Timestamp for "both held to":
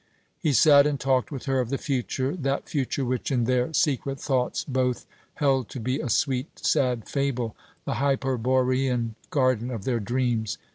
4.63-5.79